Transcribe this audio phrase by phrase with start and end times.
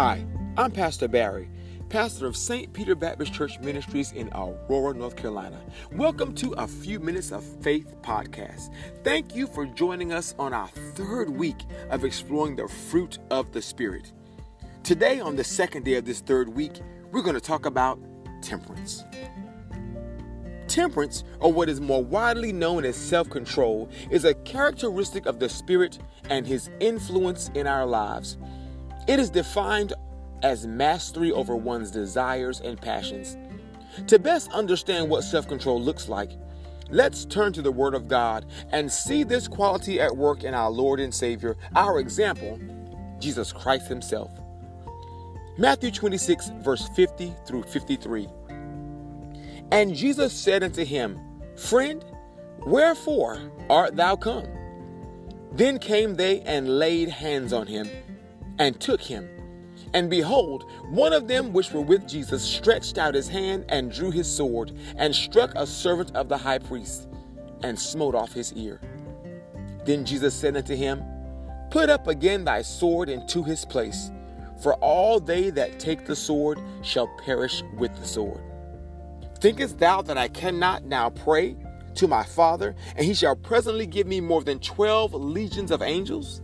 [0.00, 0.24] Hi,
[0.56, 1.50] I'm Pastor Barry,
[1.88, 2.72] pastor of St.
[2.72, 5.60] Peter Baptist Church Ministries in Aurora, North Carolina.
[5.90, 8.72] Welcome to a Few Minutes of Faith podcast.
[9.02, 13.60] Thank you for joining us on our third week of exploring the fruit of the
[13.60, 14.12] Spirit.
[14.84, 16.80] Today, on the second day of this third week,
[17.10, 17.98] we're going to talk about
[18.40, 19.02] temperance.
[20.68, 25.48] Temperance, or what is more widely known as self control, is a characteristic of the
[25.48, 25.98] Spirit
[26.30, 28.38] and His influence in our lives.
[29.08, 29.94] It is defined
[30.42, 33.38] as mastery over one's desires and passions.
[34.06, 36.32] To best understand what self control looks like,
[36.90, 40.70] let's turn to the Word of God and see this quality at work in our
[40.70, 42.60] Lord and Savior, our example,
[43.18, 44.30] Jesus Christ Himself.
[45.56, 48.28] Matthew 26, verse 50 through 53.
[49.72, 51.18] And Jesus said unto him,
[51.56, 52.04] Friend,
[52.66, 54.46] wherefore art thou come?
[55.52, 57.88] Then came they and laid hands on him
[58.58, 59.28] and took him.
[59.94, 64.10] And behold, one of them which were with Jesus stretched out his hand and drew
[64.10, 67.08] his sword and struck a servant of the high priest
[67.62, 68.80] and smote off his ear.
[69.84, 71.02] Then Jesus said unto him,
[71.70, 74.10] Put up again thy sword into his place,
[74.62, 78.42] for all they that take the sword shall perish with the sword.
[79.40, 81.56] Thinkest thou that I cannot now pray
[81.94, 86.42] to my Father, and he shall presently give me more than twelve legions of angels?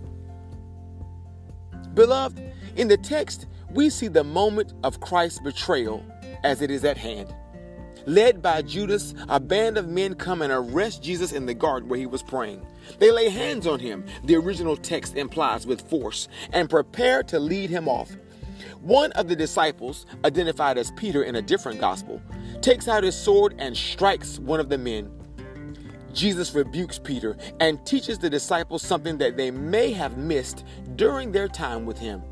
[1.94, 2.42] Beloved,
[2.76, 6.04] in the text, we see the moment of Christ's betrayal
[6.42, 7.32] as it is at hand.
[8.06, 11.98] Led by Judas, a band of men come and arrest Jesus in the garden where
[11.98, 12.66] he was praying.
[12.98, 17.70] They lay hands on him, the original text implies with force, and prepare to lead
[17.70, 18.14] him off.
[18.80, 22.20] One of the disciples, identified as Peter in a different gospel,
[22.60, 25.10] takes out his sword and strikes one of the men.
[26.14, 30.64] Jesus rebukes Peter and teaches the disciples something that they may have missed
[30.96, 32.22] during their time with him.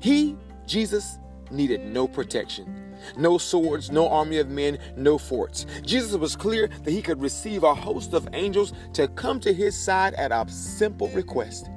[0.00, 0.36] He,
[0.66, 1.18] Jesus,
[1.50, 2.80] needed no protection.
[3.18, 5.66] No swords, no army of men, no forts.
[5.84, 9.78] Jesus was clear that he could receive a host of angels to come to his
[9.78, 11.68] side at a simple request.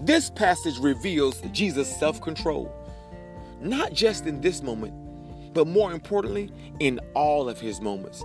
[0.00, 2.72] This passage reveals Jesus' self control,
[3.60, 4.92] not just in this moment,
[5.54, 8.24] but more importantly, in all of his moments.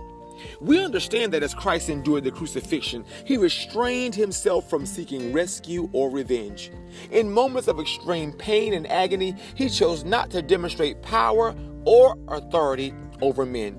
[0.60, 6.10] We understand that as Christ endured the crucifixion, he restrained himself from seeking rescue or
[6.10, 6.70] revenge.
[7.10, 12.94] In moments of extreme pain and agony, he chose not to demonstrate power or authority
[13.22, 13.78] over men.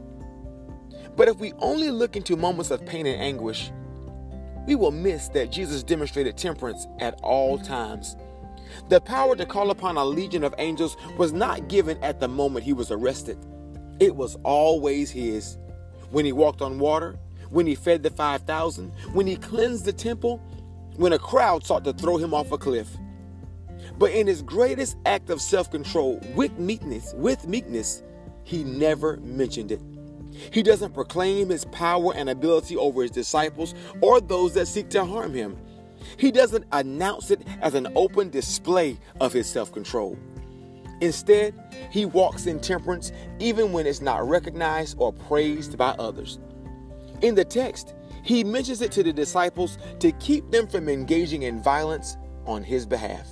[1.16, 3.72] But if we only look into moments of pain and anguish,
[4.68, 8.16] we will miss that Jesus demonstrated temperance at all times.
[8.90, 12.64] The power to call upon a legion of angels was not given at the moment
[12.64, 13.38] he was arrested,
[14.00, 15.58] it was always his
[16.12, 17.18] when he walked on water,
[17.50, 20.38] when he fed the 5,000, when he cleansed the temple,
[20.96, 22.90] when a crowd sought to throw him off a cliff.
[23.98, 28.04] But in his greatest act of self-control, with meekness, with meekness,
[28.44, 29.82] he never mentioned it.
[30.52, 35.04] He doesn't proclaim his power and ability over his disciples or those that seek to
[35.04, 35.58] harm him.
[36.18, 40.18] He doesn't announce it as an open display of his self-control.
[41.02, 41.56] Instead,
[41.90, 46.40] he walks in temperance even when it's not recognized or praised by others.
[47.22, 51.62] In the text, he mentions it to the disciples to keep them from engaging in
[51.62, 53.28] violence on his behalf.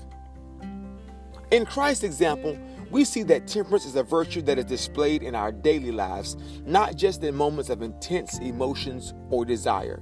[1.51, 2.57] In Christ's example,
[2.89, 6.95] we see that temperance is a virtue that is displayed in our daily lives, not
[6.95, 10.01] just in moments of intense emotions or desire.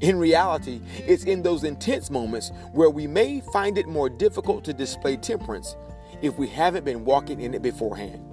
[0.00, 4.72] In reality, it's in those intense moments where we may find it more difficult to
[4.72, 5.76] display temperance
[6.22, 8.24] if we haven't been walking in it beforehand.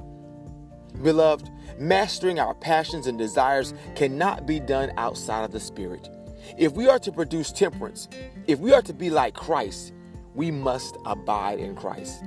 [1.04, 6.10] Beloved, mastering our passions and desires cannot be done outside of the Spirit.
[6.58, 8.08] If we are to produce temperance,
[8.48, 9.94] if we are to be like Christ,
[10.34, 12.24] we must abide in Christ.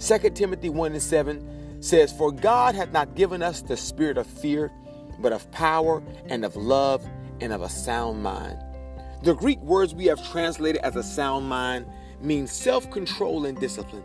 [0.00, 4.26] 2 Timothy 1 and 7 says, For God hath not given us the spirit of
[4.26, 4.70] fear,
[5.18, 7.04] but of power and of love
[7.40, 8.58] and of a sound mind.
[9.22, 11.86] The Greek words we have translated as a sound mind
[12.20, 14.04] mean self control and discipline.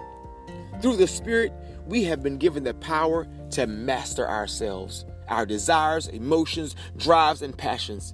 [0.82, 1.54] Through the Spirit,
[1.86, 8.14] we have been given the power to master ourselves, our desires, emotions, drives, and passions.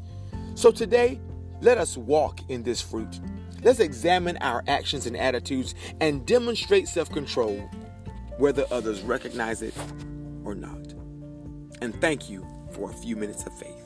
[0.56, 1.20] So today,
[1.62, 3.20] let us walk in this fruit.
[3.64, 7.58] Let's examine our actions and attitudes and demonstrate self control,
[8.38, 9.74] whether others recognize it
[10.46, 10.94] or not.
[11.82, 13.83] And thank you for a few minutes of faith.